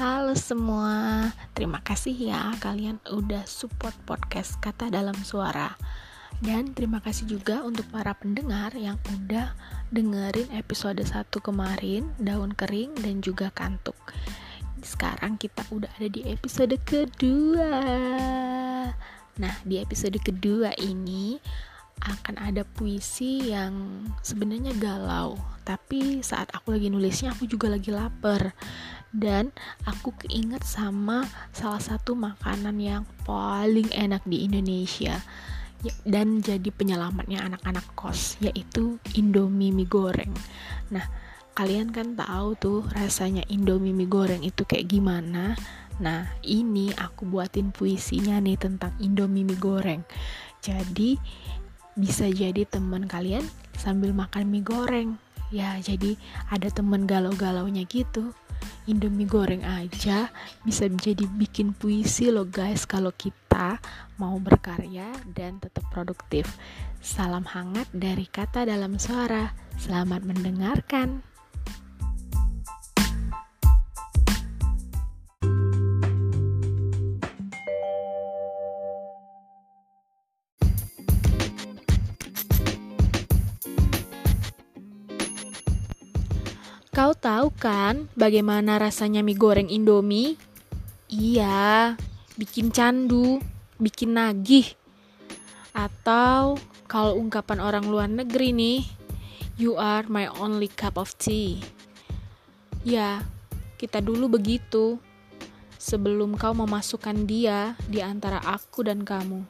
[0.00, 5.76] Halo semua, terima kasih ya kalian udah support podcast Kata Dalam Suara.
[6.40, 9.52] Dan terima kasih juga untuk para pendengar yang udah
[9.92, 14.00] dengerin episode 1 kemarin, Daun Kering dan juga Kantuk.
[14.80, 17.76] Sekarang kita udah ada di episode kedua.
[19.36, 21.36] Nah, di episode kedua ini
[22.00, 25.36] akan ada puisi yang sebenarnya galau,
[25.68, 28.56] tapi saat aku lagi nulisnya aku juga lagi lapar
[29.12, 29.52] dan
[29.84, 35.18] aku keinget sama salah satu makanan yang paling enak di Indonesia
[35.84, 40.32] ya, dan jadi penyelamatnya anak-anak kos yaitu Indomie mie goreng.
[40.88, 41.04] Nah,
[41.52, 45.52] kalian kan tahu tuh rasanya Indomie mie goreng itu kayak gimana?
[46.00, 50.00] Nah, ini aku buatin puisinya nih tentang Indomie mie goreng.
[50.60, 51.16] Jadi
[51.98, 53.46] bisa jadi teman kalian
[53.78, 55.10] sambil makan mie goreng.
[55.50, 56.14] Ya, jadi
[56.46, 58.30] ada temen galau-galaunya gitu.
[58.84, 60.28] Indomie goreng aja
[60.66, 63.80] bisa jadi bikin puisi loh guys kalau kita
[64.20, 66.58] mau berkarya dan tetap produktif.
[67.00, 69.52] Salam hangat dari kata dalam suara.
[69.80, 71.24] Selamat mendengarkan.
[86.90, 90.34] Kau tahu kan bagaimana rasanya mie goreng Indomie?
[91.06, 91.94] Iya,
[92.34, 93.38] bikin candu,
[93.78, 94.74] bikin nagih.
[95.70, 96.58] Atau
[96.90, 98.82] kalau ungkapan orang luar negeri nih,
[99.54, 101.62] you are my only cup of tea.
[102.82, 103.22] Ya,
[103.78, 104.98] kita dulu begitu.
[105.78, 109.46] Sebelum kau memasukkan dia di antara aku dan kamu.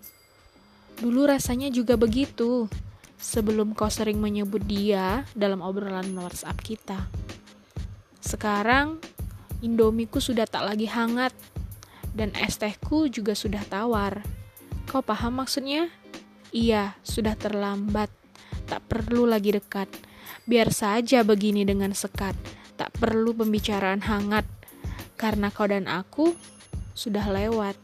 [1.00, 2.68] Dulu rasanya juga begitu.
[3.16, 7.29] Sebelum kau sering menyebut dia dalam obrolan WhatsApp kita.
[8.30, 9.02] Sekarang
[9.58, 11.34] Indomiku sudah tak lagi hangat
[12.14, 14.22] dan es tehku juga sudah tawar.
[14.86, 15.90] Kau paham maksudnya?
[16.54, 18.06] Iya, sudah terlambat.
[18.70, 19.90] Tak perlu lagi dekat.
[20.46, 22.38] Biar saja begini dengan sekat.
[22.78, 24.46] Tak perlu pembicaraan hangat.
[25.18, 26.30] Karena kau dan aku
[26.94, 27.74] sudah lewat.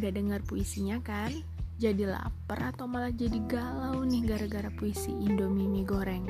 [0.00, 1.28] Udah dengar puisinya kan?
[1.76, 6.24] Jadi lapar atau malah jadi galau nih gara-gara puisi Indomie mie goreng?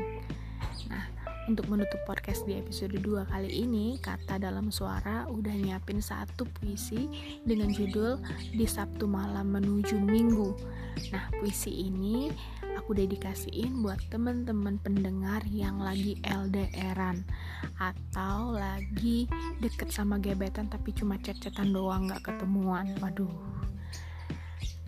[0.90, 1.06] Nah,
[1.46, 7.06] untuk menutup podcast di episode 2 kali ini, kata dalam suara udah nyiapin satu puisi
[7.46, 8.18] dengan judul
[8.50, 10.50] Di Sabtu Malam Menuju Minggu.
[11.14, 12.26] Nah, puisi ini
[12.74, 17.22] aku dedikasiin buat teman-teman pendengar yang lagi LDRan
[17.78, 19.30] atau lagi
[19.62, 22.90] deket sama gebetan tapi cuma chat-chatan doang nggak ketemuan.
[22.98, 23.59] Waduh,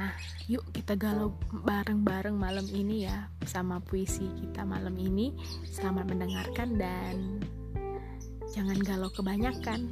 [0.03, 0.19] Nah,
[0.51, 1.31] yuk kita galau
[1.63, 5.31] bareng-bareng malam ini ya sama puisi kita malam ini.
[5.63, 7.39] Selamat mendengarkan dan
[8.51, 9.87] jangan galau kebanyakan.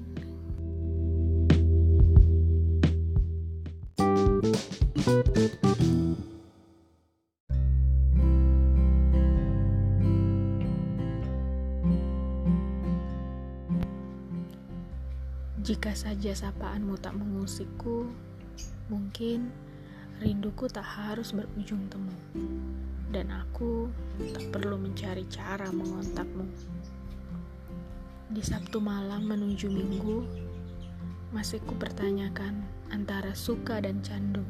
[15.62, 18.10] Jika saja sapaanmu tak mengusikku,
[18.90, 19.70] mungkin
[20.20, 22.12] Rinduku tak harus berujung temu,
[23.08, 23.88] dan aku
[24.36, 26.44] tak perlu mencari cara mengontakmu.
[28.28, 30.28] Di Sabtu malam menuju Minggu,
[31.32, 32.60] masih ku pertanyakan
[32.92, 34.44] antara suka dan candu,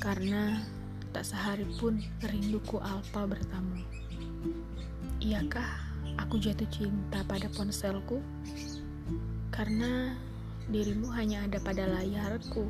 [0.00, 0.64] karena
[1.12, 3.84] tak sehari pun rinduku alpa bertamu.
[5.20, 5.68] Iyakah
[6.16, 8.24] aku jatuh cinta pada ponselku?
[9.52, 10.16] Karena
[10.64, 12.64] Dirimu hanya ada pada layarku,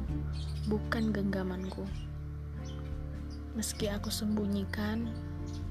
[0.65, 1.85] bukan genggamanku.
[3.55, 5.13] Meski aku sembunyikan,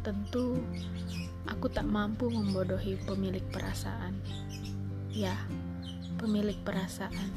[0.06, 0.62] tentu
[1.50, 4.16] aku tak mampu membodohi pemilik perasaan.
[5.10, 5.36] Ya,
[6.22, 7.32] pemilik perasaan.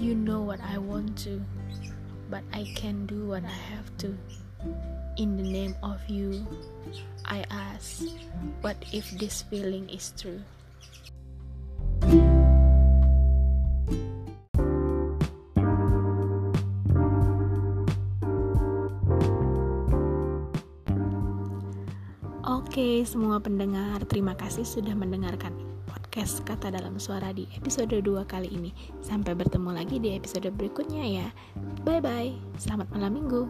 [0.00, 1.42] You know what I want to,
[2.32, 4.16] but I can do what I have to.
[5.20, 6.46] In the name of you,
[7.28, 8.06] I ask,
[8.64, 10.40] what if this feeling is true?
[22.72, 25.52] Oke, semua pendengar, terima kasih sudah mendengarkan
[25.84, 28.72] podcast Kata Dalam Suara di episode 2 kali ini.
[29.04, 31.28] Sampai bertemu lagi di episode berikutnya ya.
[31.84, 32.32] Bye bye.
[32.56, 33.44] Selamat malam Minggu.